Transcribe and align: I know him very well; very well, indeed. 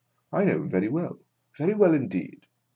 I 0.33 0.45
know 0.45 0.53
him 0.55 0.69
very 0.71 0.87
well; 0.89 1.19
very 1.59 1.75
well, 1.75 1.93
indeed. 1.93 2.47